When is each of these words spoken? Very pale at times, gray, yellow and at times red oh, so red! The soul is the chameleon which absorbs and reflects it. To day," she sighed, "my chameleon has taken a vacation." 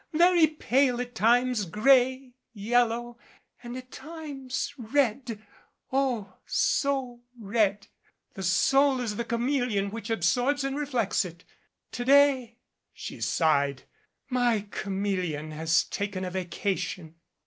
Very 0.13 0.47
pale 0.47 0.99
at 0.99 1.13
times, 1.13 1.63
gray, 1.65 2.33
yellow 2.53 3.19
and 3.61 3.77
at 3.77 3.91
times 3.91 4.73
red 4.75 5.39
oh, 5.93 6.37
so 6.47 7.21
red! 7.39 7.85
The 8.33 8.41
soul 8.41 8.99
is 8.99 9.17
the 9.17 9.23
chameleon 9.23 9.91
which 9.91 10.09
absorbs 10.09 10.63
and 10.63 10.75
reflects 10.75 11.23
it. 11.23 11.43
To 11.91 12.03
day," 12.03 12.57
she 12.91 13.21
sighed, 13.21 13.83
"my 14.27 14.61
chameleon 14.71 15.51
has 15.51 15.83
taken 15.83 16.25
a 16.25 16.31
vacation." 16.31 17.13